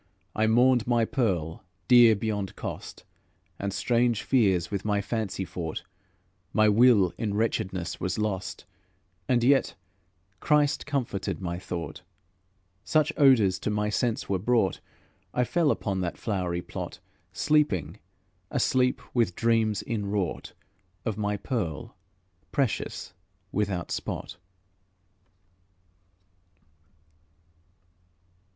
[0.35, 3.03] I mourned my pearl, dear beyond cost,
[3.59, 5.83] And strange fears with my fancy fought;
[6.53, 8.65] My will in wretchedness was lost,
[9.29, 9.75] And yet
[10.39, 12.01] Christ comforted my thought.
[12.83, 14.79] Such odours to my sense were brought,
[15.35, 16.99] I fell upon that flowery plot,
[17.31, 17.99] Sleeping,
[18.49, 20.53] a sleep with dreams inwrought
[21.05, 21.95] Of my pearl,
[22.51, 23.13] precious,
[23.51, 24.37] without spot.